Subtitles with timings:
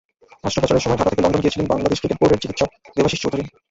[0.43, 3.43] অস্ত্রোপচারের সময় ঢাকা থেকে লন্ডন গিয়েছিলেন বাংলাদেশ ক্রিকেট বোর্ডের চিকিৎসক দেবাশীষ চৌধুরী।